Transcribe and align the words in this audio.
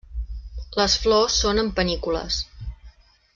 Les 0.79 0.95
flors 1.03 1.35
són 1.43 1.65
en 1.65 1.69
panícules. 1.81 2.41